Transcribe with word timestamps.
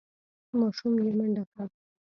ماشوم 0.59 0.93
یې 1.03 1.11
منډه 1.17 1.43
کړه. 1.49 1.65